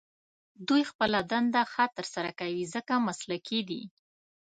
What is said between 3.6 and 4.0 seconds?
دي.